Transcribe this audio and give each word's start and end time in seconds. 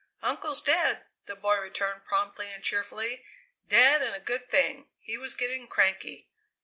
"Uncle's 0.23 0.63
dead," 0.63 1.03
the 1.27 1.35
boy 1.35 1.55
returned 1.59 2.03
promptly 2.05 2.51
and 2.51 2.63
cheerfully; 2.63 3.23
"dead, 3.69 4.01
and 4.01 4.15
a 4.15 4.19
good 4.19 4.49
thing. 4.49 4.89
He 4.99 5.15
was 5.15 5.35
getting 5.35 5.67
cranky." 5.67 6.27